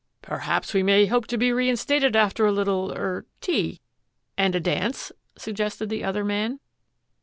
[0.23, 3.79] "Perhaps we may hope to be reinstated after a little er tea
[4.35, 6.59] and a dance?" suggested the other man.